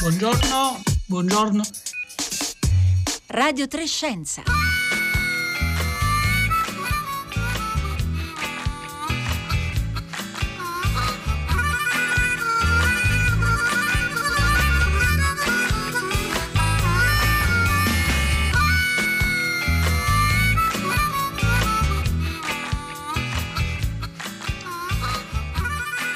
[0.00, 1.62] Buongiorno, buongiorno.
[3.26, 4.42] Radio Trescenza.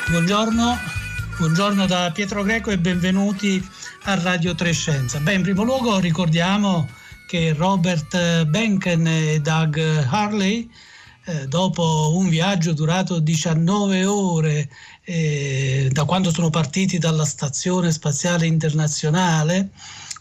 [0.09, 0.92] Buongiorno,
[1.37, 3.65] buongiorno da Pietro Greco e benvenuti
[4.05, 5.19] a Radio Trescenza.
[5.19, 6.89] Beh, in primo luogo ricordiamo
[7.27, 10.69] che Robert Benken e Doug Harley,
[11.25, 14.69] eh, dopo un viaggio durato 19 ore
[15.05, 19.71] eh, da quando sono partiti dalla Stazione Spaziale Internazionale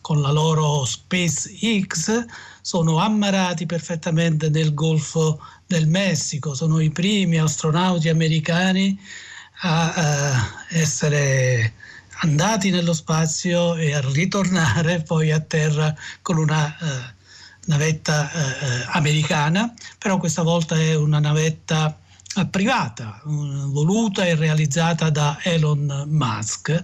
[0.02, 2.26] con la loro SpaceX,
[2.62, 8.98] sono ammarati perfettamente nel Golfo del Messico, sono i primi astronauti americani
[9.62, 11.74] a uh, essere
[12.22, 16.86] andati nello spazio e a ritornare poi a terra con una uh,
[17.66, 21.96] navetta uh, americana, però questa volta è una navetta
[22.50, 26.80] privata, voluta e realizzata da Elon Musk.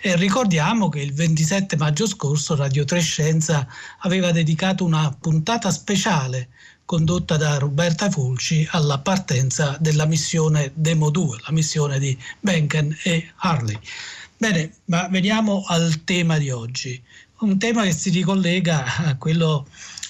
[0.00, 3.66] E ricordiamo che il 27 maggio scorso Radio Trescenza
[4.00, 6.48] aveva dedicato una puntata speciale
[6.86, 13.32] condotta da Roberta Fulci alla partenza della missione Demo 2, la missione di Benken e
[13.36, 13.78] Harley.
[14.38, 17.02] Bene, ma veniamo al tema di oggi,
[17.40, 19.66] un tema che si ricollega a quello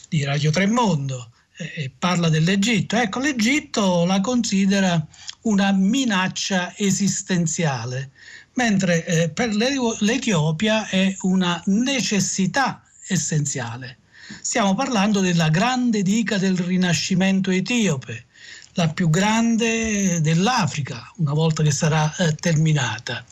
[0.09, 2.97] di Radio Tremondo eh, parla dell'Egitto.
[2.97, 5.05] Ecco, l'Egitto la considera
[5.43, 8.11] una minaccia esistenziale,
[8.55, 13.99] mentre eh, per l'Etiopia è una necessità essenziale.
[14.41, 18.27] Stiamo parlando della grande dica del Rinascimento etiope,
[18.73, 23.25] la più grande dell'Africa, una volta che sarà eh, terminata.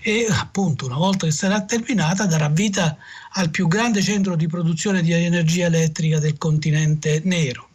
[0.00, 2.96] E appunto, una volta che sarà terminata, darà vita
[3.32, 7.68] al più grande centro di produzione di energia elettrica del continente nero.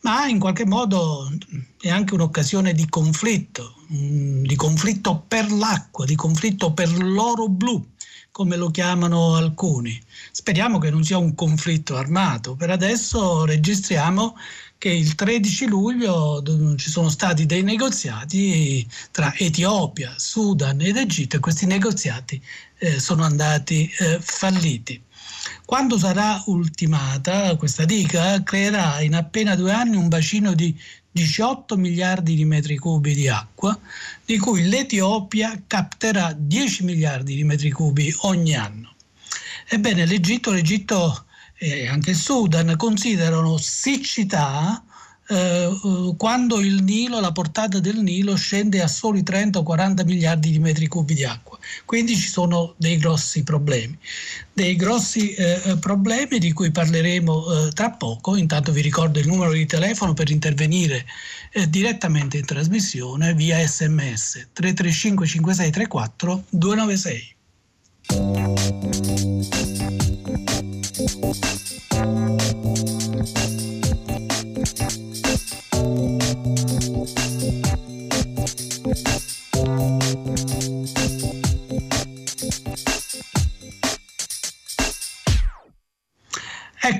[0.00, 1.30] Ma in qualche modo
[1.78, 7.91] è anche un'occasione di conflitto, mm, di conflitto per l'acqua, di conflitto per l'oro blu
[8.32, 10.00] come lo chiamano alcuni.
[10.32, 12.56] Speriamo che non sia un conflitto armato.
[12.56, 14.36] Per adesso registriamo
[14.78, 16.42] che il 13 luglio
[16.76, 22.42] ci sono stati dei negoziati tra Etiopia, Sudan ed Egitto e questi negoziati
[22.78, 25.00] eh, sono andati eh, falliti.
[25.64, 30.76] Quando sarà ultimata questa diga creerà in appena due anni un bacino di
[31.12, 33.78] 18 miliardi di metri cubi di acqua,
[34.24, 38.94] di cui l'Etiopia capterà 10 miliardi di metri cubi ogni anno.
[39.68, 44.82] Ebbene, l'Egitto, l'Egitto e anche il Sudan considerano siccità
[45.32, 50.50] eh, quando il Nilo, la portata del Nilo scende a soli 30 o 40 miliardi
[50.50, 51.58] di metri cubi di acqua.
[51.86, 53.96] Quindi ci sono dei grossi problemi.
[54.52, 58.36] Dei grossi eh, problemi di cui parleremo eh, tra poco.
[58.36, 61.06] Intanto vi ricordo il numero di telefono per intervenire
[61.52, 67.36] eh, direttamente in trasmissione via sms 335 5634 296.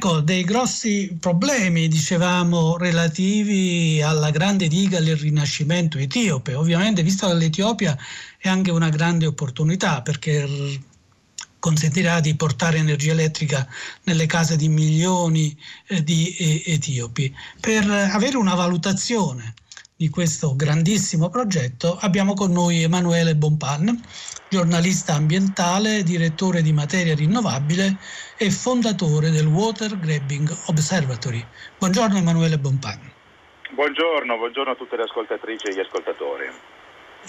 [0.05, 6.55] Ecco, dei grossi problemi, dicevamo, relativi alla grande diga del rinascimento etiope.
[6.55, 7.97] Ovviamente, visto dall'Etiopia,
[8.37, 10.81] è anche una grande opportunità perché
[11.61, 13.65] consentirà di portare energia elettrica
[14.03, 17.33] nelle case di milioni eh, di eh, etiopi.
[17.61, 19.55] Per avere una valutazione
[19.97, 24.03] di questo grandissimo progetto abbiamo con noi Emanuele Bonpan,
[24.49, 27.97] giornalista ambientale, direttore di materia rinnovabile
[28.37, 31.47] e fondatore del Water Grabbing Observatory.
[31.79, 32.99] Buongiorno Emanuele Bonpan.
[33.71, 36.51] Buongiorno, buongiorno a tutte le ascoltatrici e gli ascoltatori.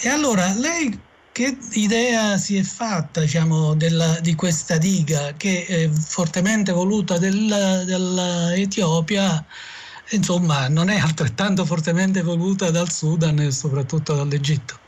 [0.00, 0.98] E allora, lei
[1.32, 9.44] che idea si è fatta diciamo, della, di questa diga che è fortemente voluta dell'Etiopia?
[10.10, 14.82] Insomma non è altrettanto fortemente voluta dal Sudan e soprattutto dall'Egitto.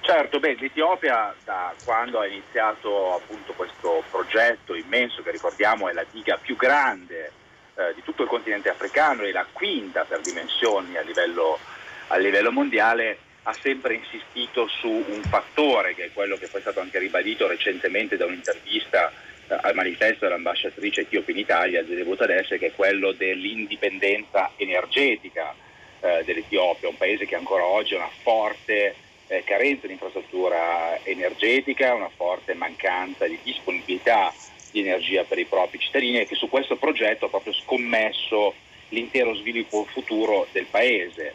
[0.00, 6.04] Certo, beh, l'Etiopia da quando ha iniziato appunto questo progetto immenso che ricordiamo è la
[6.08, 7.32] diga più grande
[7.74, 11.58] eh, di tutto il continente africano e la quinta per dimensioni a livello,
[12.06, 16.62] a livello mondiale, ha sempre insistito su un fattore che è quello che poi è
[16.62, 19.12] stato anche ribadito recentemente da un'intervista
[19.48, 25.54] al manifesto dell'ambasciatrice etiope in Italia, Giuseppe Tadesse, che è quello dell'indipendenza energetica
[26.00, 28.94] eh, dell'Etiopia, un paese che ancora oggi ha una forte
[29.28, 34.32] eh, carenza di infrastruttura energetica, una forte mancanza di disponibilità
[34.70, 38.54] di energia per i propri cittadini e che su questo progetto ha proprio scommesso
[38.90, 41.34] l'intero sviluppo futuro del paese,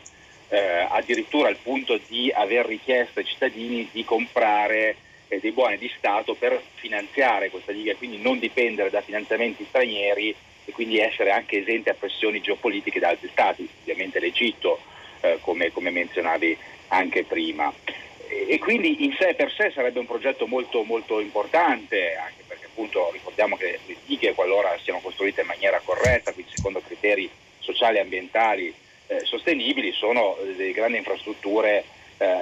[0.50, 4.96] eh, addirittura al punto di aver richiesto ai cittadini di comprare
[5.32, 10.36] eh, dei buoni di Stato per finanziare questa diga, quindi non dipendere da finanziamenti stranieri
[10.66, 14.80] e quindi essere anche esenti a pressioni geopolitiche da altri Stati, ovviamente l'Egitto,
[15.22, 16.58] eh, come, come, menzionavi
[16.90, 17.74] anche prima.
[18.28, 22.66] E, e, quindi in sé per sé sarebbe un progetto molto, molto importante, anche perché
[22.66, 27.30] appunto ricordiamo che le dighe, qualora siano costruite in maniera corretta, quindi secondo criteri
[27.60, 28.74] sociali e ambientali
[29.08, 31.84] eh, sostenibili, sono delle grandi infrastrutture eh,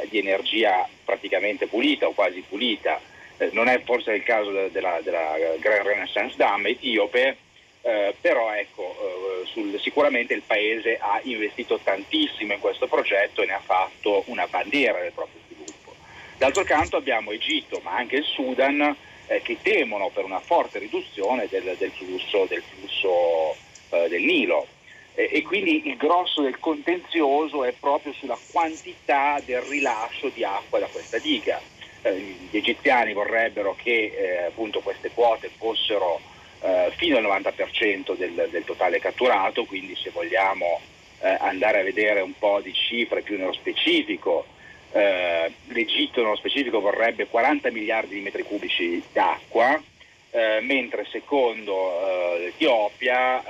[0.09, 3.00] di energia praticamente pulita o quasi pulita.
[3.38, 7.38] Eh, non è forse il caso de- della, della Grand Renaissance Dam etiope,
[7.81, 13.45] eh, però ecco, eh, sul, sicuramente il Paese ha investito tantissimo in questo progetto e
[13.45, 15.95] ne ha fatto una bandiera del proprio sviluppo.
[16.38, 18.95] D'altro canto abbiamo Egitto, ma anche il Sudan,
[19.27, 23.56] eh, che temono per una forte riduzione del, del flusso, del, flusso
[23.91, 24.67] eh, del Nilo.
[25.19, 30.80] E, e quindi il grosso del contenzioso è proprio sulla quantità del rilascio di acqua
[30.80, 31.60] da questa diga.
[32.04, 36.21] Eh, gli egiziani vorrebbero che eh, queste quote fossero
[36.62, 40.80] eh, fino al 90% del, del, totale catturato, quindi se vogliamo
[41.19, 44.45] eh, andare a vedere un po' di cifre più nello specifico,
[44.94, 49.83] eh, l'Egitto nello specifico vorrebbe 40 miliardi di metri cubici d'acqua,
[50.31, 53.43] eh, mentre secondo eh, l'Etiopia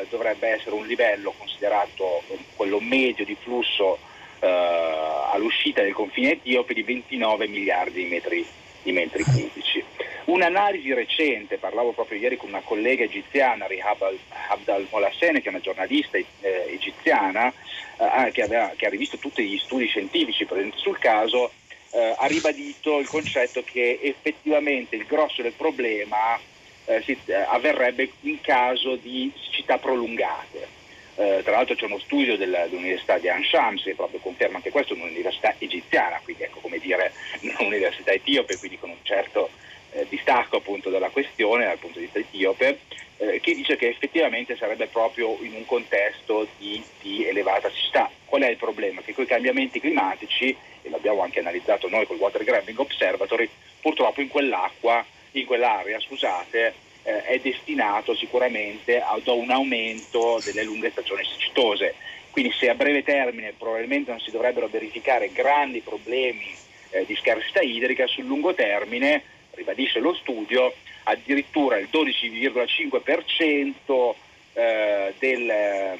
[0.00, 2.22] eh, dovrebbe essere un livello considerato
[2.56, 3.98] quello medio di flusso
[4.44, 8.44] all'uscita del confine etiope di 29 miliardi di metri,
[8.82, 9.84] di metri cubici.
[10.24, 14.16] Un'analisi recente, parlavo proprio ieri con una collega egiziana, Rihab
[14.48, 16.26] Abdal Molassene, che è una giornalista eh,
[16.68, 17.52] egiziana,
[17.98, 21.50] eh, che, aveva, che, ha rivisto tutti gli studi scientifici presenti sul caso,
[21.92, 26.38] eh, ha ribadito il concetto che effettivamente il grosso del problema
[26.86, 30.80] eh, si, eh, avverrebbe in caso di siccità prolungate.
[31.14, 34.94] Eh, tra l'altro c'è uno studio della, dell'Università di Anshams che proprio conferma anche questo,
[34.94, 37.12] un'università egiziana, quindi ecco come dire
[37.58, 39.50] un'università etiope, quindi con un certo
[39.92, 42.78] eh, distacco appunto dalla questione dal punto di vista etiope,
[43.18, 48.10] eh, che dice che effettivamente sarebbe proprio in un contesto di, di elevata siccità.
[48.24, 49.02] Qual è il problema?
[49.02, 50.56] Che con i cambiamenti climatici,
[50.92, 53.48] l'abbiamo anche analizzato noi col Water Grabbing Observatory,
[53.80, 60.90] purtroppo in quell'acqua, in quell'area, scusate, eh, è destinato sicuramente ad un aumento delle lunghe
[60.90, 61.94] stagioni siccitose.
[62.30, 66.54] Quindi se a breve termine probabilmente non si dovrebbero verificare grandi problemi
[66.90, 69.22] eh, di scarsità idrica, sul lungo termine
[69.54, 70.72] ribadisce lo studio,
[71.04, 74.14] addirittura il 12,5%
[74.54, 75.98] eh, del, eh,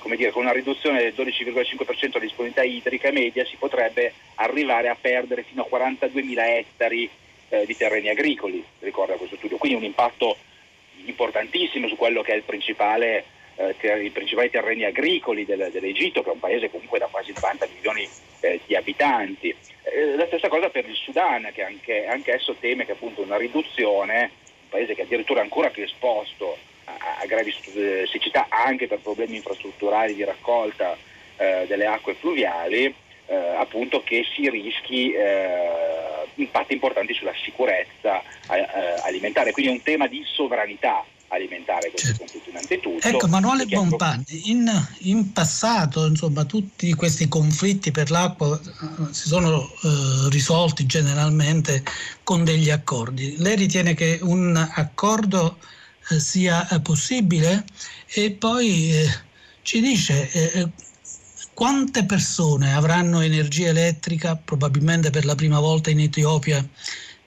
[0.00, 4.96] come dire, con una riduzione del 12,5% della disponibilità idrica media si potrebbe arrivare a
[5.00, 7.08] perdere fino a 42.000 ettari
[7.50, 10.36] eh, di terreni agricoli, ricorda questo studio, quindi un impatto
[11.04, 13.24] importantissimo su quello che è il principale
[13.56, 17.68] eh, i principali terreni agricoli del, dell'Egitto, che è un paese comunque da quasi 90
[17.74, 18.08] milioni
[18.40, 19.54] eh, di abitanti.
[19.82, 23.36] Eh, la stessa cosa per il Sudan, che anche, anche esso teme che appunto una
[23.36, 24.30] riduzione,
[24.62, 26.56] un paese che addirittura è ancora più esposto
[26.98, 30.96] a, gravi eh, siccità anche per problemi infrastrutturali di raccolta
[31.36, 32.94] eh, delle acque fluviali,
[33.26, 35.12] eh, appunto che si rischi
[36.34, 38.22] impatti importanti sulla sicurezza
[39.02, 39.52] alimentare.
[39.52, 42.18] Quindi è un tema di sovranità alimentare questo certo.
[42.24, 43.06] conflitto innanzitutto.
[43.06, 44.70] Ecco, Manuele Bompani, in,
[45.00, 51.82] in, passato insomma, tutti questi conflitti per l'acqua uh, si sono uh, risolti generalmente
[52.22, 53.36] con degli accordi.
[53.38, 55.58] Lei ritiene che un accordo
[56.18, 57.64] sia possibile?
[58.12, 58.92] E poi
[59.62, 60.72] ci dice
[61.54, 66.66] quante persone avranno energia elettrica, probabilmente per la prima volta in Etiopia,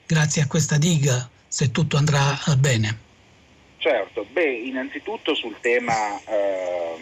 [0.04, 2.98] grazie a questa diga, se tutto andrà bene?
[3.78, 6.96] Certo, beh, innanzitutto sul tema, eh,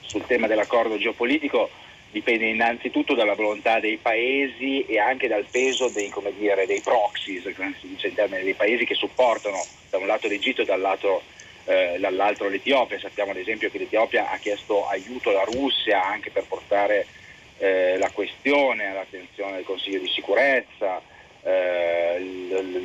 [0.00, 1.70] sul tema dell'accordo geopolitico
[2.16, 7.74] dipende innanzitutto dalla volontà dei paesi e anche dal peso dei, dire, dei proxies, come
[7.78, 11.20] si dice in termini dei paesi che supportano da un lato l'Egitto e dall'altro,
[11.66, 12.98] eh, dall'altro l'Etiopia.
[12.98, 17.06] Sappiamo ad esempio che l'Etiopia ha chiesto aiuto alla Russia anche per portare
[17.58, 21.02] eh, la questione all'attenzione del Consiglio di sicurezza.
[21.42, 22.18] Eh,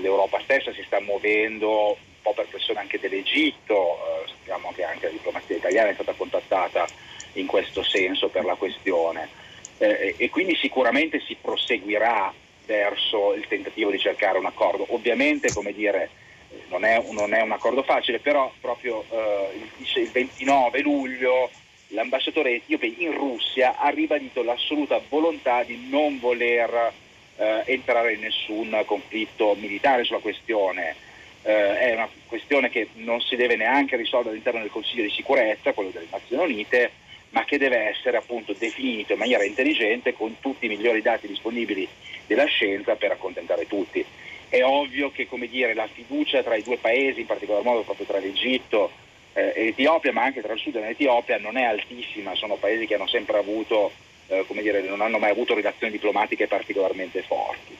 [0.02, 5.06] L'Europa stessa si sta muovendo un po' per pressione anche dell'Egitto, eh, sappiamo che anche
[5.06, 6.86] la diplomazia italiana è stata contattata
[7.34, 9.30] in questo senso per la questione
[9.82, 12.32] eh, e quindi sicuramente si proseguirà
[12.66, 14.86] verso il tentativo di cercare un accordo.
[14.90, 16.10] Ovviamente, come dire,
[16.70, 21.50] non è, non è un accordo facile, però proprio eh, il, il, 29 luglio
[21.88, 26.94] l'ambasciatore etiope in Russia ha ribadito l'assoluta volontà di non voler
[27.38, 30.96] eh, entrare in nessun conflitto militare sulla questione.
[31.44, 35.74] Eh, è una questione che non si deve neanche risolvere all'interno del Consiglio di sicurezza,
[35.74, 36.92] quello delle Nazioni Unite,
[37.32, 41.88] ma che deve essere appunto definito in maniera intelligente con tutti i migliori dati disponibili
[42.28, 44.06] della scienza per accontentare tutti.
[44.48, 48.20] È ovvio che dire, la fiducia tra i due paesi, in particolar modo proprio tra
[48.20, 48.92] l'Egitto
[49.34, 52.86] eh, e l'Etiopia, ma anche tra il Sud e l'Etiopia, non è altissima, sono paesi
[52.86, 53.92] che hanno sempre avuto
[54.28, 57.78] eh, dire, non hanno mai avuto relazioni diplomatiche particolarmente forti.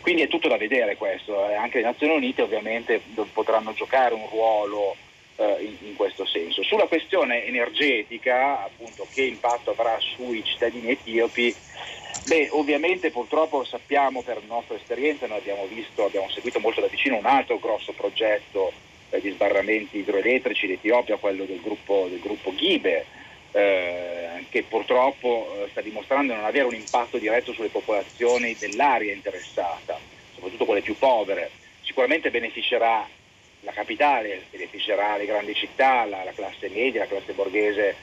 [0.00, 1.54] Quindi è tutto da vedere questo, eh.
[1.54, 3.00] anche le Nazioni Unite ovviamente
[3.32, 4.96] potranno giocare un ruolo
[5.36, 6.62] in, in, questo senso.
[6.62, 11.54] Sulla questione energetica, appunto, che impatto avrà sui cittadini etiopi,
[12.24, 17.16] Beh, ovviamente purtroppo sappiamo per nostra esperienza, noi abbiamo visto, abbiamo seguito molto da vicino
[17.16, 18.72] un altro grosso progetto
[19.10, 23.06] eh, di sbarramenti idroelettrici d'Etiopia, quello del gruppo, del gruppo Ghibe,
[23.50, 29.98] eh, che purtroppo eh, sta dimostrando non avere un impatto diretto sulle popolazioni dell'area interessata,
[30.34, 31.50] soprattutto quelle più povere.
[31.82, 33.06] Sicuramente beneficerà
[33.62, 37.96] la capitale, beneficerà le grandi città, la, la classe media, la classe borghese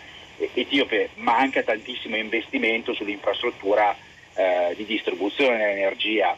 [0.54, 3.96] etiope, ma anche tantissimo investimento sull'infrastruttura
[4.36, 6.38] eh, di distribuzione dell'energia.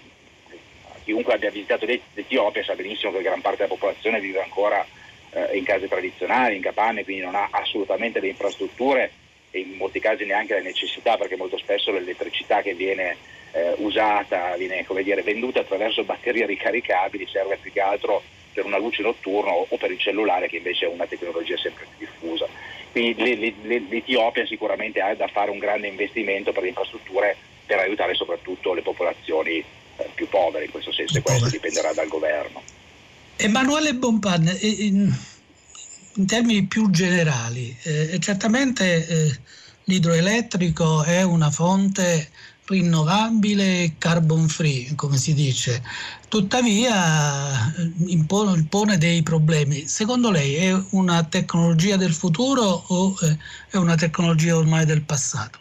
[1.04, 4.86] Chiunque abbia visitato l'Etiopia sa benissimo che gran parte della popolazione vive ancora
[5.32, 9.12] eh, in case tradizionali, in capanne, quindi non ha assolutamente le infrastrutture
[9.52, 13.18] e in molti casi neanche le necessità perché molto spesso l'elettricità che viene
[13.52, 18.22] eh, usata, viene dire, venduta attraverso batterie ricaricabili, serve più che altro
[18.54, 22.06] per una luce notturna o per il cellulare che invece è una tecnologia sempre più
[22.06, 22.48] diffusa.
[22.92, 23.56] Quindi
[23.90, 28.82] l'Etiopia sicuramente ha da fare un grande investimento per le infrastrutture per aiutare soprattutto le
[28.82, 32.62] popolazioni eh, più povere in questo senso e questo dipenderà dal governo.
[33.38, 35.14] Emanuele Bompan, in,
[36.16, 39.40] in termini più generali, eh, certamente eh,
[39.86, 42.30] l'idroelettrico è una fonte
[42.68, 45.82] rinnovabile carbon free, come si dice,
[46.30, 47.74] tuttavia
[48.08, 49.88] impone, impone dei problemi.
[49.88, 53.38] Secondo lei è una tecnologia del futuro o eh,
[53.72, 55.60] è una tecnologia ormai del passato?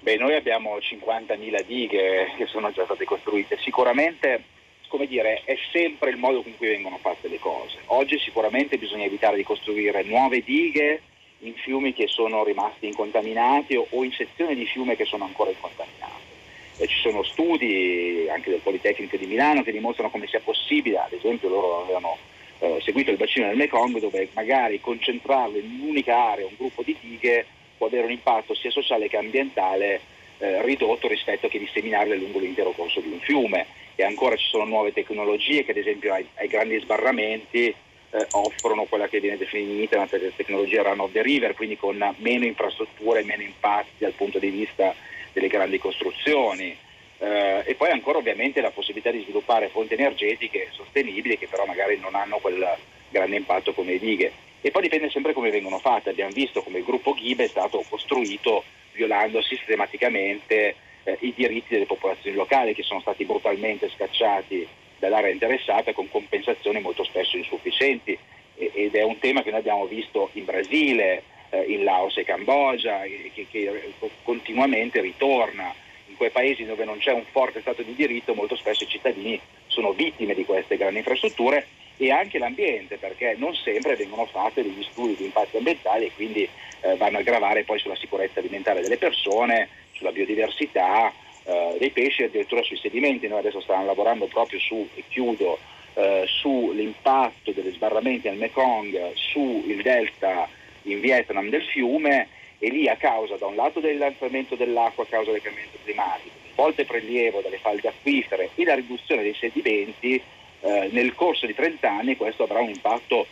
[0.00, 3.58] Beh, noi abbiamo 50.000 dighe che sono già state costruite.
[3.62, 4.44] Sicuramente
[4.88, 7.76] come dire, è sempre il modo con cui vengono fatte le cose.
[7.86, 11.02] Oggi sicuramente bisogna evitare di costruire nuove dighe
[11.40, 16.36] in fiumi che sono rimasti incontaminati o, in sezioni di fiume che sono ancora incontaminate.
[16.78, 21.12] E ci sono studi anche del Politecnico di Milano che dimostrano come sia possibile, ad
[21.12, 22.16] esempio loro avevano
[22.60, 26.96] eh, seguito il bacino del Mekong dove magari concentrarlo in un'unica area, un gruppo di
[27.00, 30.00] dighe, può avere un impatto sia sociale che ambientale
[30.38, 34.46] eh, ridotto rispetto a che disseminarle lungo l'intero corso di un fiume e ancora ci
[34.48, 37.74] sono nuove tecnologie che ad esempio ai, ai grandi sbarramenti
[38.10, 42.44] eh, offrono quella che viene definita una tecnologia run of the river, quindi con meno
[42.44, 44.94] infrastrutture, meno impatti dal punto di vista
[45.32, 46.76] delle grandi costruzioni.
[47.20, 51.98] Eh, e poi ancora ovviamente la possibilità di sviluppare fonti energetiche sostenibili che però magari
[51.98, 52.64] non hanno quel
[53.10, 54.32] grande impatto come le dighe.
[54.60, 56.10] E poi dipende sempre come vengono fatte.
[56.10, 60.74] Abbiamo visto come il gruppo Ghibe è stato costruito violando sistematicamente
[61.04, 64.66] eh, i diritti delle popolazioni locali che sono stati brutalmente scacciati
[64.98, 68.18] dall'area interessata con compensazioni molto spesso insufficienti.
[68.56, 73.02] Ed è un tema che noi abbiamo visto in Brasile, eh, in Laos e Cambogia,
[73.32, 75.72] che, che continuamente ritorna.
[76.08, 79.40] In quei paesi dove non c'è un forte stato di diritto, molto spesso i cittadini
[79.66, 84.84] sono vittime di queste grandi infrastrutture e anche l'ambiente, perché non sempre vengono fatti degli
[84.90, 86.48] studi di impatto ambientali e quindi
[86.80, 91.12] eh, vanno a gravare poi sulla sicurezza alimentare delle persone, sulla biodiversità
[91.48, 93.26] eh, dei pesci e addirittura sui sedimenti.
[93.26, 95.58] Noi adesso stiamo lavorando proprio su, e chiudo,
[95.94, 100.46] eh, sull'impatto degli sbarramenti al Mekong sul delta
[100.82, 102.28] in Vietnam del fiume
[102.58, 106.84] e lì a causa da un lato dell'innalzamento dell'acqua a causa del cambiamento climatico, forte
[106.84, 110.20] prelievo delle falde acquifere e la riduzione dei sedimenti,
[110.60, 113.26] eh, nel corso di 30 anni questo avrà un impatto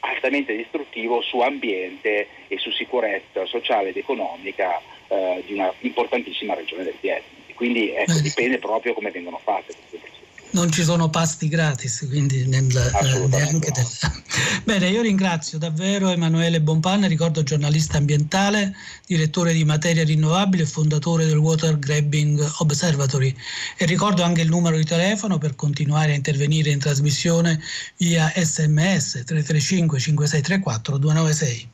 [0.00, 6.84] altamente distruttivo su ambiente e su sicurezza sociale ed economica eh, di una importantissima regione
[6.84, 7.41] del Vietnam.
[7.62, 10.20] Quindi ecco, dipende proprio come vengono fatte queste procedure
[10.52, 13.86] non ci sono pasti gratis, quindi nel, eh, neanche del...
[14.64, 18.76] Bene, io ringrazio davvero Emanuele Bonpan, ricordo giornalista ambientale,
[19.06, 23.34] direttore di materia rinnovabile e fondatore del Water Grabbing Observatory.
[23.78, 27.58] E ricordo anche il numero di telefono per continuare a intervenire in trasmissione
[27.96, 31.70] via sms 335 5634 296.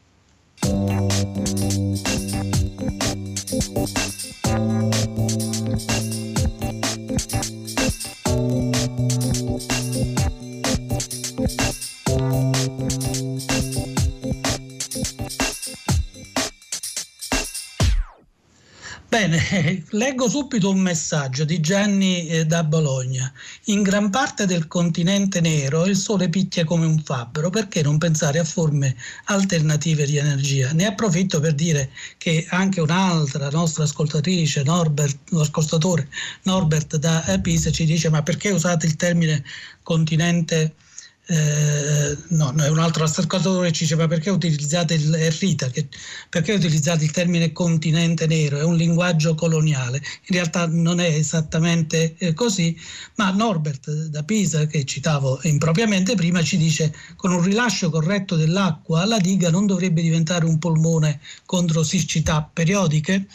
[19.28, 23.30] Bene, leggo subito un messaggio di Gianni eh, da Bologna.
[23.64, 28.38] In gran parte del continente nero il sole picchia come un fabbro, perché non pensare
[28.38, 30.72] a forme alternative di energia?
[30.72, 36.08] Ne approfitto per dire che anche un'altra nostra ascoltatrice, Norbert, ascoltatore
[36.44, 39.44] Norbert da Pisa, ci dice ma perché usate il termine
[39.82, 40.87] continente nero?
[41.30, 45.86] Eh, no, è un altro ascoltatore ci diceva perché utilizzate il Rita, che,
[46.30, 49.98] perché utilizzate il termine continente nero, è un linguaggio coloniale.
[49.98, 52.74] In realtà non è esattamente eh, così,
[53.16, 59.04] ma Norbert da Pisa, che citavo impropriamente prima, ci dice con un rilascio corretto dell'acqua
[59.04, 63.26] la diga non dovrebbe diventare un polmone contro siccità periodiche.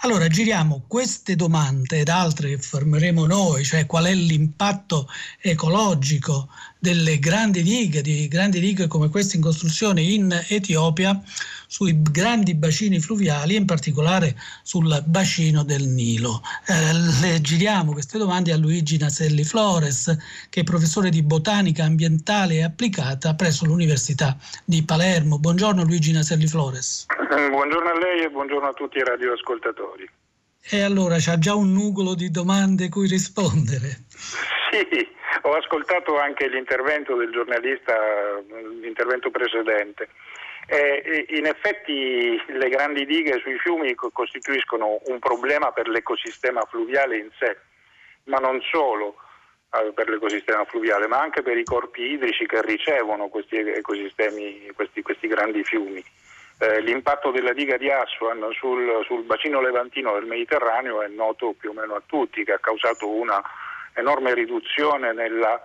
[0.00, 5.06] Allora giriamo queste domande ed altre che formeremo noi, cioè qual è l'impatto
[5.38, 11.20] ecologico delle grandi dighe, di grandi dighe come queste in costruzione in Etiopia,
[11.66, 16.42] sui grandi bacini fluviali, in particolare sul bacino del Nilo.
[16.66, 20.16] Eh, le giriamo queste domande a Luigi Naselli Flores,
[20.50, 25.38] che è professore di botanica ambientale e applicata presso l'Università di Palermo.
[25.38, 27.06] Buongiorno Luigi Naselli Flores.
[27.28, 30.08] Buongiorno a lei e buongiorno a tutti i radioascoltatori.
[30.64, 34.04] E allora c'ha già un nugolo di domande cui rispondere.
[34.70, 35.10] Sì,
[35.42, 37.96] ho ascoltato anche l'intervento del giornalista,
[38.80, 40.08] l'intervento precedente.
[40.66, 47.28] Eh, in effetti le grandi dighe sui fiumi costituiscono un problema per l'ecosistema fluviale in
[47.38, 47.56] sé,
[48.24, 49.16] ma non solo
[49.72, 55.02] eh, per l'ecosistema fluviale, ma anche per i corpi idrici che ricevono questi ecosistemi, questi,
[55.02, 56.04] questi grandi fiumi.
[56.58, 61.70] Eh, l'impatto della diga di Aswan sul, sul bacino levantino del Mediterraneo è noto più
[61.70, 63.42] o meno a tutti, che ha causato una
[63.94, 65.60] enorme riduzione nella,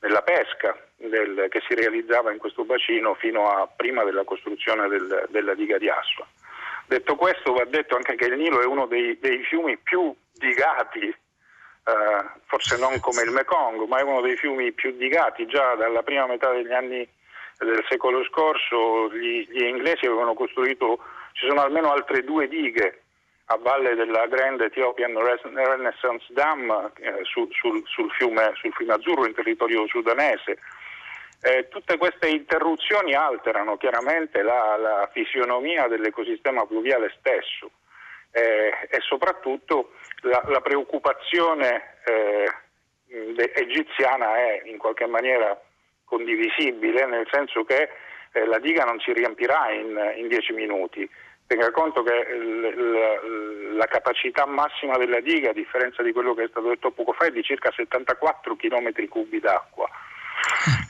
[0.00, 5.26] nella pesca del, che si realizzava in questo bacino fino a prima della costruzione del,
[5.28, 6.26] della diga di Assua.
[6.86, 11.08] Detto questo va detto anche che il Nilo è uno dei, dei fiumi più digati,
[11.08, 16.02] eh, forse non come il Mekong, ma è uno dei fiumi più digati già dalla
[16.02, 17.08] prima metà degli anni
[17.58, 20.98] del secolo scorso gli, gli inglesi avevano costruito,
[21.32, 23.05] ci sono almeno altre due dighe
[23.46, 29.26] a valle della Grand Ethiopian Renaissance Dam eh, su, sul, sul, fiume, sul, fiume, Azzurro
[29.26, 30.58] in territorio sudanese.
[31.42, 37.70] Eh, tutte queste interruzioni alterano chiaramente la, la fisionomia dell'ecosistema fluviale stesso
[38.32, 42.50] eh, e soprattutto la, la preoccupazione eh,
[43.54, 45.60] egiziana è in qualche maniera
[46.04, 47.90] condivisibile, nel senso che
[48.32, 51.08] eh, la diga non si riempirà in, in dieci minuti
[51.46, 52.26] Tenga conto che
[53.74, 57.26] la capacità massima della diga, a differenza di quello che è stato detto poco fa,
[57.26, 59.88] è di circa 74 km cubi d'acqua.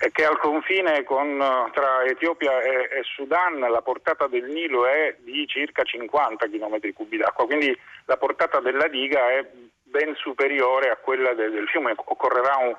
[0.01, 1.39] E che al confine con,
[1.73, 7.17] tra Etiopia e, e, Sudan la portata del Nilo è di circa 50 km cubi
[7.19, 9.47] d'acqua, quindi la portata della diga è
[9.83, 12.77] ben superiore a quella del, del fiume, occorrerà un,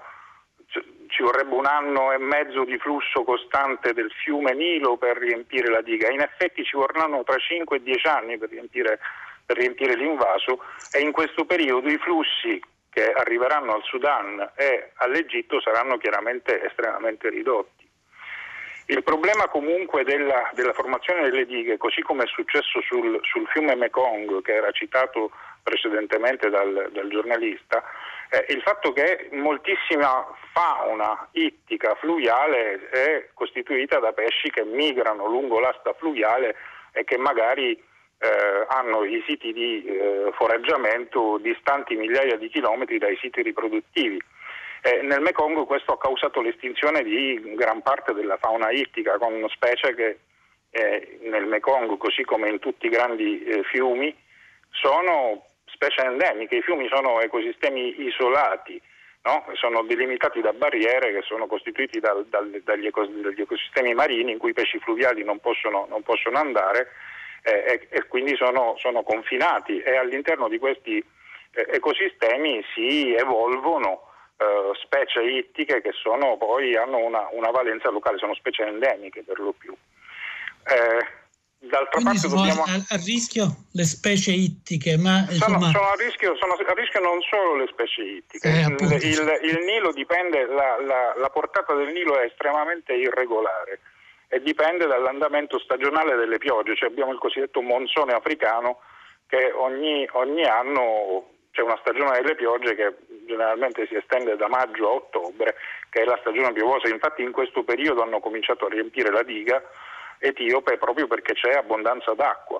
[1.08, 5.82] ci vorrebbe un anno e mezzo di flusso costante del fiume Nilo per riempire la
[5.82, 6.10] diga.
[6.10, 9.00] In effetti ci vorranno tra 5 e 10 anni per riempire,
[9.46, 15.62] per riempire l'invaso e in questo periodo i flussi che arriveranno al Sudan e all'Egitto
[15.62, 17.77] saranno chiaramente estremamente ridotti.
[18.89, 23.76] Il problema comunque della, della formazione delle dighe, così come è successo sul, sul, fiume
[23.76, 27.84] Mekong, che era citato precedentemente dal, dal giornalista,
[28.30, 35.60] è il fatto che moltissima fauna ittica fluviale è costituita da pesci che migrano lungo
[35.60, 36.56] l'asta fluviale
[36.93, 43.17] e che magari eh, hanno i siti di eh, foraggiamento distanti migliaia di chilometri dai
[43.17, 44.17] siti riproduttivi.
[44.82, 49.94] Eh, nel Mekong questo ha causato l'estinzione di gran parte della fauna ittica, con specie
[49.96, 50.20] che
[50.70, 54.16] eh, nel Mekong, così come in tutti i grandi eh, fiumi,
[54.70, 56.58] sono specie endemiche.
[56.58, 58.82] I fiumi sono ecosistemi isolati
[59.28, 59.46] no?
[59.54, 64.38] sono delimitati da barriere che sono costituiti dal, dal, dagli, ecos, dagli, ecosistemi marini in
[64.38, 66.92] cui i pesci fluviali non possono, non possono andare
[67.44, 74.07] eh, e, e, quindi sono, sono, confinati e all'interno di questi eh, ecosistemi si evolvono
[74.38, 79.39] eh, specie ittiche che sono, poi hanno una, una, valenza locale, sono specie endemiche per
[79.39, 79.76] lo più.
[80.63, 81.26] Eh,
[81.60, 82.63] D'altra Quindi parte dobbiamo...
[82.63, 85.58] a, a, rischio le specie ittiche, ma insomma...
[85.58, 88.47] sono, sono, a rischio, sono, a rischio, non solo le specie ittiche.
[88.47, 93.80] Eh, il, il, il, Nilo dipende, la, la, la, portata del Nilo è estremamente irregolare
[94.28, 96.76] e dipende dall'andamento stagionale delle piogge.
[96.76, 98.78] Cioè abbiamo il cosiddetto monsone africano
[99.26, 102.95] che ogni, ogni anno c'è una stagione delle piogge che
[103.28, 105.56] generalmente si estende da maggio a ottobre,
[105.90, 106.88] che è la stagione piovosa.
[106.88, 109.62] Infatti in questo periodo hanno cominciato a riempire la diga
[110.20, 112.60] etiope proprio perché c'è abbondanza d'acqua.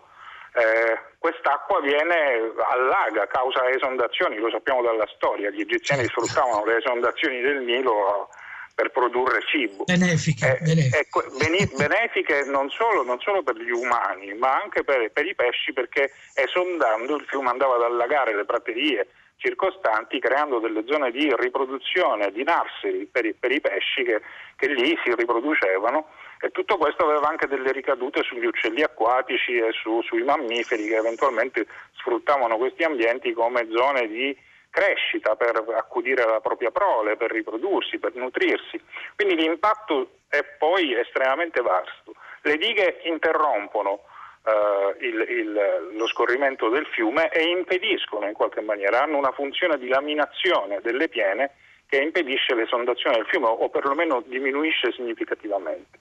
[0.54, 6.26] eh, quest'acqua viene allaga, causa esondazioni, lo sappiamo dalla storia, gli egiziani certo.
[6.26, 8.30] sfruttavano le esondazioni del Nilo
[8.74, 9.86] per produrre cibo.
[9.86, 10.98] Benefiche, eh, benefiche.
[11.00, 15.74] Eh, benefiche non, solo, non, solo, per gli umani, ma anche per, per, i pesci,
[15.74, 22.32] perché esondando il fiume andava ad allagare le praterie circostanti, creando delle zone di riproduzione,
[22.32, 24.22] di narseri per, per i pesci che,
[24.56, 29.72] che lì si riproducevano e tutto questo aveva anche delle ricadute sugli uccelli acquatici e
[29.72, 31.66] su, sui mammiferi che eventualmente
[31.98, 34.38] sfruttavano questi ambienti come zone di
[34.70, 38.80] crescita per accudire la propria prole, per riprodursi, per nutrirsi.
[39.16, 42.14] Quindi l'impatto è poi estremamente vasto.
[42.42, 44.02] Le dighe interrompono
[44.48, 49.78] eh, il, il, lo scorrimento del fiume e impediscono in qualche maniera, hanno una funzione
[49.78, 51.52] di laminazione delle piene
[51.90, 56.00] che impedisce l'esondazione del fiume o perlomeno diminuisce significativamente.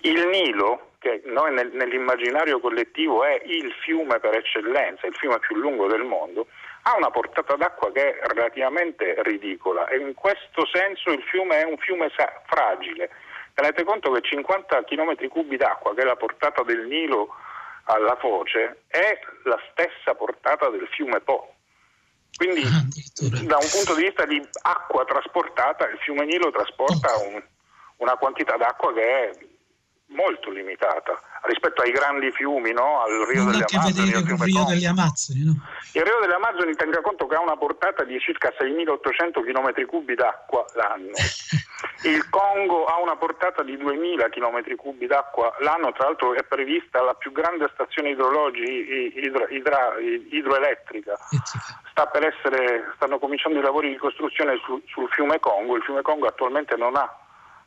[0.00, 5.56] Il Nilo, che noi nel, nell'immaginario collettivo è il fiume per eccellenza, il fiume più
[5.56, 6.46] lungo del mondo,
[6.82, 11.64] ha una portata d'acqua che è relativamente ridicola e in questo senso il fiume è
[11.64, 12.10] un fiume
[12.46, 13.10] fragile.
[13.52, 17.34] Tenete conto che 50 km cubi d'acqua, che è la portata del Nilo
[17.88, 21.54] alla foce, è la stessa portata del fiume Po.
[22.36, 22.84] Quindi ah,
[23.44, 27.28] da un punto di vista di acqua trasportata, il fiume Nilo trasporta oh.
[27.28, 27.42] un,
[27.98, 29.30] una quantità d'acqua che è
[30.08, 33.02] molto limitata rispetto ai grandi fiumi, no?
[33.02, 34.10] al Rio non delle Amazzoni.
[34.32, 35.54] Il Rio delle Amazzoni no?
[35.92, 40.14] Il Rio delle Amazzoni tenga conto che ha una portata di circa 6.800 km cubi
[40.14, 41.12] d'acqua l'anno.
[42.02, 47.02] Il Congo ha una portata di 2.000 km cubi d'acqua l'anno, tra l'altro è prevista
[47.02, 49.98] la più grande stazione idrologica idro, idro,
[50.30, 51.16] idroelettrica.
[51.90, 55.76] Sta per essere, stanno cominciando i lavori di costruzione sul, sul fiume Congo.
[55.76, 57.08] Il fiume Congo attualmente non ha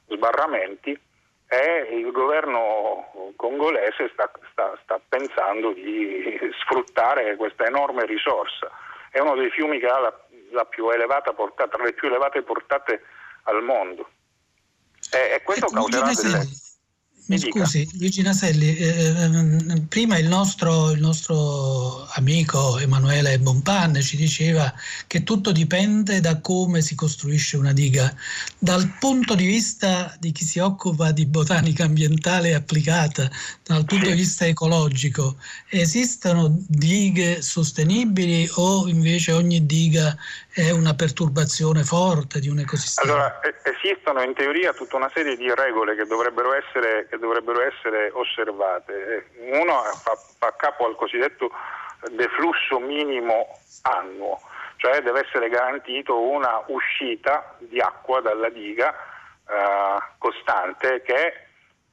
[0.08, 0.98] sbarramenti
[1.54, 8.72] e il governo congolese sta, sta, sta, pensando di sfruttare questa enorme risorsa.
[9.10, 10.20] È uno dei fiumi che ha la,
[10.52, 13.04] la più elevata portata, tra le più elevate portate
[13.44, 14.08] al mondo.
[15.12, 16.40] E, e questo causerà delle...
[17.32, 24.18] Mi scusi, Luigi Naselli, eh, eh, prima il nostro, il nostro, amico Emanuele Bonpan ci
[24.18, 24.74] diceva
[25.08, 28.14] che tutto dipende da come si costruisce una diga.
[28.58, 33.30] Dal punto di vista di chi si occupa di botanica ambientale applicata,
[33.64, 35.38] dal punto di vista ecologico,
[35.70, 40.18] esistono dighe sostenibili o invece ogni diga
[40.54, 43.10] è una perturbazione forte di un ecosistema?
[43.10, 48.12] Allora, esistono in teoria tutta una serie di regole che dovrebbero essere, che dovrebbero essere
[48.12, 49.30] osservate.
[49.38, 51.52] Uno fa, fa capo al cosiddetto
[52.10, 53.48] deflusso minimo
[53.84, 54.42] annuo,
[54.78, 58.92] cioè deve essere garantito una uscita di acqua dalla diga
[59.48, 61.34] eh, costante che,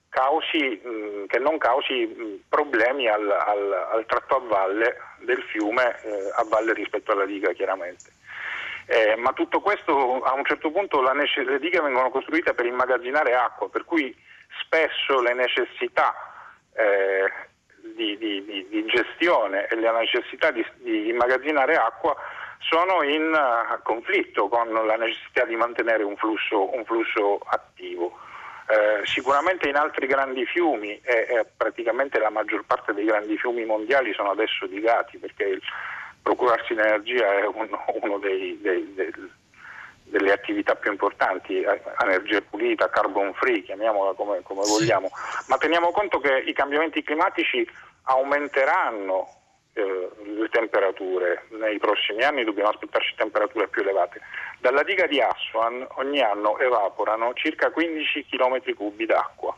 [0.08, 6.00] causi, mh, che, non causi mh, problemi al, al, al, tratto a valle del fiume,
[6.02, 8.16] eh, a valle rispetto alla diga chiaramente.
[8.86, 13.34] Eh, ma tutto questo a un certo punto nece- le dighe vengono costruite per immagazzinare
[13.34, 14.16] acqua, per cui
[14.62, 16.14] spesso le necessità
[16.74, 17.30] eh,
[17.94, 20.64] di, di, di, di, gestione e la necessità di,
[21.08, 22.16] immagazzinare acqua
[22.60, 28.18] sono in uh, conflitto con la necessità di mantenere un flusso, un flusso attivo.
[28.70, 33.64] Eh, sicuramente in altri grandi fiumi e, e, praticamente la maggior parte dei grandi fiumi
[33.64, 35.62] mondiali sono adesso digati perché il,
[36.28, 39.10] procurarsi l'energia è uno, uno dei, dei, dei,
[40.10, 45.08] delle attività più importanti, eh, energia pulita, carbon free, chiamiamola come, come vogliamo,
[45.48, 47.68] ma teniamo conto che i cambiamenti climatici
[48.04, 49.38] aumenteranno
[49.74, 54.20] eh, le temperature, nei prossimi anni dobbiamo aspettarci temperature più elevate.
[54.58, 59.54] Dalla diga di Aswan ogni anno evaporano circa 15 km cubi d'acqua.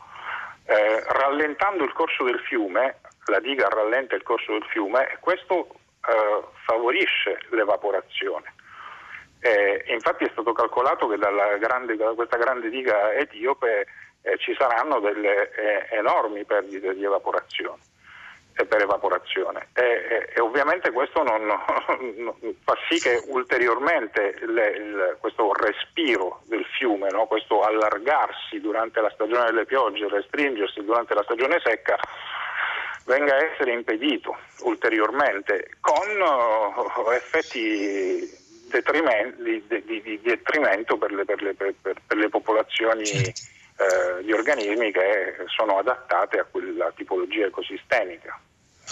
[0.65, 5.69] Eh, rallentando il corso del fiume, la diga rallenta il corso del fiume e questo
[6.07, 8.53] eh, favorisce l'evaporazione.
[9.43, 13.87] Eh, infatti è stato calcolato che grande, da questa grande diga etiope
[14.21, 17.81] eh, ci saranno delle eh, enormi perdite di evaporazione
[18.53, 21.45] eh, per evaporazione e, ovviamente questo non,
[22.17, 27.25] non, fa sì che ulteriormente le, il, questo respiro del fiume, no?
[27.25, 31.97] questo allargarsi durante la stagione delle piogge, restringersi durante la stagione secca
[33.05, 37.09] venga a essere impedito ulteriormente con uh,
[38.79, 43.41] effetti di, di, di, detrimento per le, per le, per, per le popolazioni certo.
[43.77, 48.39] eh, di organismi che sono adattate a quella tipologia ecosistemica.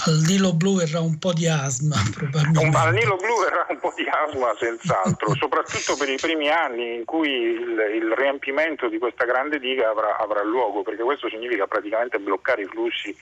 [0.06, 2.78] Al Nilo Blu verrà un po' di asma, probabilmente.
[2.78, 7.06] Al Nilo Blu verrà un po' di asma, senz'altro, soprattutto per i primi anni in
[7.06, 12.18] cui il, il riempimento di questa grande diga avrà, avrà, luogo, perché questo significa praticamente
[12.18, 13.14] bloccare i flussi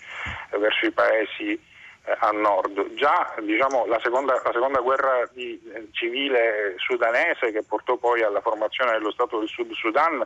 [0.60, 1.60] verso i paesi eh,
[2.20, 2.94] a nord.
[2.94, 8.42] Già diciamo, la, seconda, la, seconda, guerra di, eh, civile sudanese che portò poi alla
[8.42, 10.24] formazione dello Stato del Sud Sudan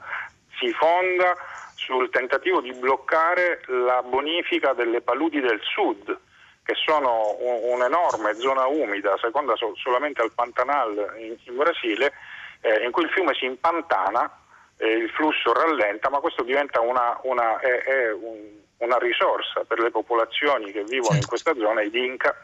[0.60, 1.36] si fonda
[1.76, 6.16] sul tentativo di bloccare la bonifica delle paludi del sud,
[6.64, 12.14] che sono un, un'enorme zona umida, seconda so, solamente al Pantanal in, in Brasile,
[12.62, 14.32] eh, in cui il fiume si impantana,
[14.78, 17.60] eh, il flusso rallenta, ma questo diventa una, una,
[18.22, 22.36] un, una risorsa per le popolazioni che vivono in questa zona, i Dinka,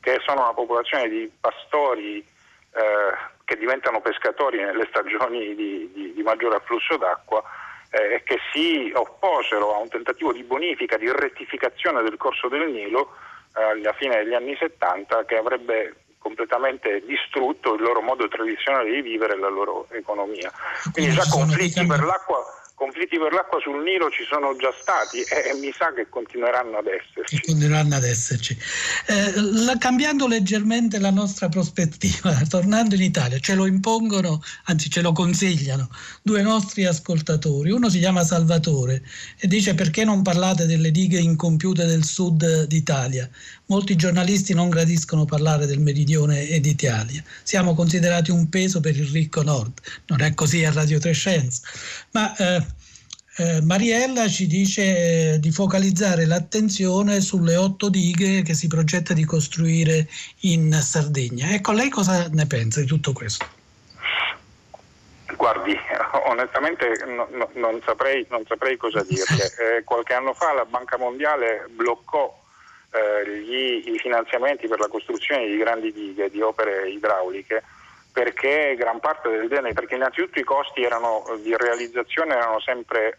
[0.00, 6.22] che sono una popolazione di pastori eh, che diventano pescatori nelle stagioni di, di, di
[6.22, 7.42] maggiore afflusso d'acqua
[7.90, 12.70] eh, e che si opposero a un tentativo di bonifica, di rettificazione del corso del
[12.70, 13.16] Nilo
[13.56, 19.02] eh, alla fine degli anni 70 che avrebbe completamente distrutto il loro modo tradizionale di
[19.02, 20.50] vivere e la loro economia.
[20.92, 22.42] Quindi già conflitti per l'acqua
[22.84, 26.86] conflitti per l'acqua sul Nilo ci sono già stati e, mi sa che continueranno ad
[26.86, 27.40] esserci.
[27.40, 28.56] Continueranno ad esserci.
[29.06, 29.32] Eh,
[29.64, 35.12] la, cambiando leggermente la nostra prospettiva, tornando in Italia, ce lo impongono, anzi ce lo
[35.12, 35.88] consigliano,
[36.20, 37.70] due nostri ascoltatori.
[37.70, 39.02] Uno si chiama Salvatore
[39.38, 43.28] e dice perché non parlate delle dighe incompiute del sud d'Italia?
[43.66, 47.24] Molti giornalisti non gradiscono parlare del meridione e d'Italia.
[47.42, 49.80] Siamo considerati un peso per il ricco nord.
[50.06, 51.62] Non è così a Radio Trescenza.
[52.10, 52.66] Ma eh,
[53.36, 59.24] eh, Mariella ci dice eh, di focalizzare l'attenzione sulle otto dighe che si progetta di
[59.24, 60.08] costruire
[60.40, 61.50] in Sardegna.
[61.50, 63.46] Ecco, lei cosa ne pensa di tutto questo?
[65.36, 65.74] Guardi,
[66.28, 69.78] onestamente no, no, non, saprei, non, saprei, cosa dirle.
[69.78, 72.42] Eh, qualche anno fa la Banca Mondiale bloccò
[73.26, 77.62] gli, i finanziamenti per la costruzione di grandi dighe, di opere idrauliche,
[78.12, 83.18] perché gran parte del bene, perché innanzitutto i costi erano, di realizzazione erano sempre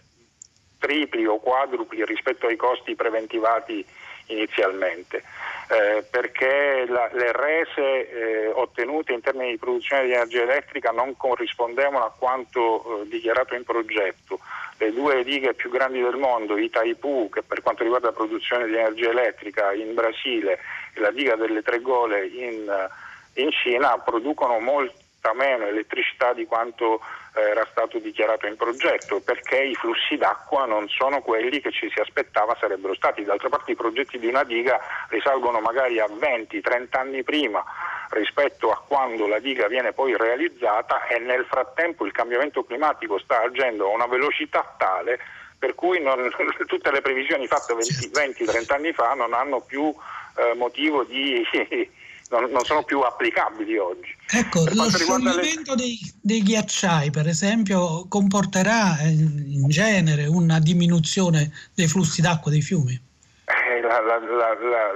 [0.80, 3.86] tripli o quadrupli rispetto ai costi preventivati
[4.28, 5.24] inizialmente,
[5.70, 11.16] eh, perché la, le rese eh, ottenute in termini di produzione di energia elettrica non
[11.18, 14.40] corrispondevano a quanto eh, dichiarato in progetto.
[14.78, 18.76] Le due dighe più grandi del mondo, Itaipu che per quanto riguarda la produzione di
[18.76, 20.60] energia elettrica in Brasile
[20.94, 22.90] e la diga delle Tre Gole in,
[23.36, 29.62] in Cina, producono molta meno elettricità di quanto eh, era stato dichiarato in progetto perché
[29.62, 33.24] i flussi d'acqua non sono quelli che ci si aspettava sarebbero stati.
[33.24, 37.64] D'altra parte i progetti di una diga risalgono magari a 20-30 anni prima
[38.12, 43.42] rispetto a quando la diga viene poi realizzata e nel frattempo il cambiamento climatico sta
[43.42, 45.20] agendo a una velocità tale
[45.58, 46.30] per cui non,
[46.68, 48.74] tutte le previsioni fatte 20-30 certo.
[48.74, 49.94] anni fa non hanno più
[50.38, 51.44] eh, motivo di...
[52.36, 54.14] Non, non, sono più applicabili oggi.
[54.30, 55.82] Ecco, lo scioglimento le...
[55.82, 62.62] dei, dei, ghiacciai, per esempio, comporterà eh, in genere una diminuzione dei flussi d'acqua dei
[62.62, 63.00] fiumi?
[63.46, 64.92] Eh, la, la, la,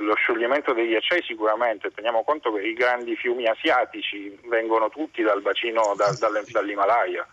[0.00, 5.42] lo scioglimento dei ghiacciai sicuramente, teniamo conto che i grandi fiumi asiatici vengono tutti dal
[5.42, 7.24] bacino da, dalle, dall'Himalaya,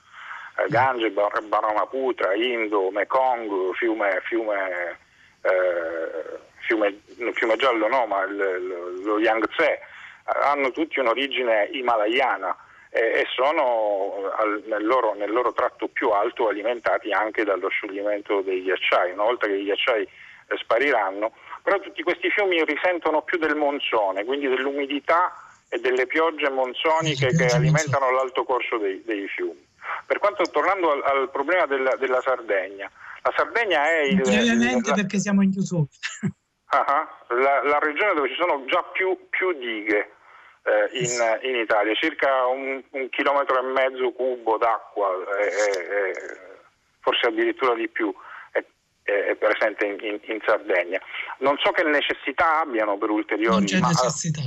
[0.57, 4.99] eh, Gange, Brahmaputra, Indo, Mekong, fiume, fiume,
[5.41, 7.01] eh, fiume,
[7.33, 9.79] fiume, giallo no, ma il, lo Yangtze,
[10.25, 12.55] hanno tutti un'origine himalayana
[12.89, 14.31] e sono
[14.67, 19.13] nel loro, nel loro, tratto più alto alimentati anche dallo scioglimento dei ghiacciai.
[19.13, 20.07] Una volta che i ghiacciai
[20.59, 25.33] spariranno, però tutti questi fiumi risentono più del monsone, quindi dell'umidità
[25.69, 29.65] e delle piogge monsoniche che alimentano l'alto corso dei, dei fiumi.
[30.05, 32.91] Per quanto tornando al, al problema della, della, Sardegna,
[33.23, 34.21] la Sardegna è il...
[34.21, 35.85] Brevemente perché siamo in chiusura.
[36.73, 40.13] Uh-huh, la, la, regione dove ci sono già più, più dighe
[40.63, 45.09] eh, in, in, Italia, circa un, un, chilometro e mezzo cubo d'acqua,
[45.39, 46.13] eh, eh,
[46.99, 48.13] forse addirittura di più
[49.03, 50.99] è presente in, in, in, Sardegna.
[51.39, 53.55] Non so che necessità abbiano per ulteriori...
[53.55, 53.89] Non c'è ma...
[53.89, 54.41] necessità.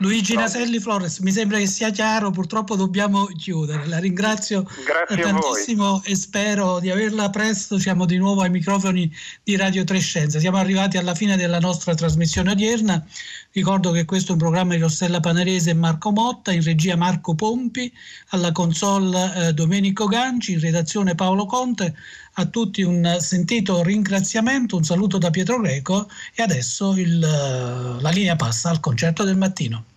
[0.00, 0.42] Luigi no.
[0.42, 3.84] Naselli Flores, mi sembra che sia chiaro, purtroppo dobbiamo chiudere.
[3.86, 7.80] La ringrazio Grazie tantissimo e spero di averla presto.
[7.80, 10.38] Siamo di nuovo ai microfoni di Radio Trescenza.
[10.38, 13.04] Siamo arrivati alla fine della nostra trasmissione odierna.
[13.50, 17.34] Ricordo che questo è un programma di Rossella Panerese e Marco Motta, in regia Marco
[17.34, 17.92] Pompi,
[18.28, 21.96] alla console eh, Domenico Ganci, in redazione Paolo Conte.
[22.34, 28.10] A tutti un sentito ringraziamento, un saluto da Pietro Greco e adesso il, eh, la
[28.10, 29.87] linea passa al concerto del mattino.